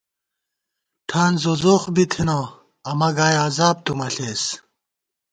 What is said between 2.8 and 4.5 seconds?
امہ گائی عذاب تُو مہ ݪېس